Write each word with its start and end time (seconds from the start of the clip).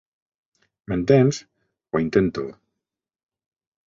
M'entens? 0.93 1.41
Ho 1.91 2.01
intento. 2.05 2.47